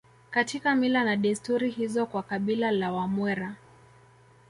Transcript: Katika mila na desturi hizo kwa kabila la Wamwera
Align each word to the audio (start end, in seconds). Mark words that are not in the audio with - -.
Katika 0.29 0.75
mila 0.75 1.03
na 1.03 1.15
desturi 1.15 1.69
hizo 1.69 2.05
kwa 2.05 2.23
kabila 2.23 2.71
la 2.71 2.91
Wamwera 2.91 3.55